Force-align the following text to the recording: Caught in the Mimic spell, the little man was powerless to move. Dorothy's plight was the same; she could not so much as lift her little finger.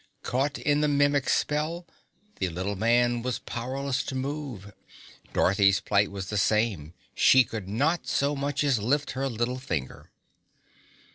Caught 0.23 0.57
in 0.57 0.81
the 0.81 0.87
Mimic 0.87 1.29
spell, 1.29 1.85
the 2.39 2.49
little 2.49 2.75
man 2.75 3.21
was 3.21 3.37
powerless 3.37 4.01
to 4.05 4.15
move. 4.15 4.73
Dorothy's 5.31 5.79
plight 5.79 6.09
was 6.09 6.29
the 6.31 6.39
same; 6.39 6.95
she 7.13 7.43
could 7.43 7.69
not 7.69 8.07
so 8.07 8.35
much 8.35 8.63
as 8.63 8.79
lift 8.79 9.11
her 9.11 9.29
little 9.29 9.59
finger. 9.59 10.09